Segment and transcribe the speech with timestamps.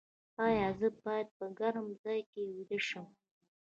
[0.45, 3.07] ایا زه باید په ګرم ځای کې ویده شم؟